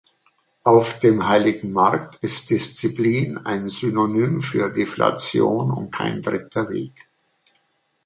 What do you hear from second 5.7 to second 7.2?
kein dritter Weg.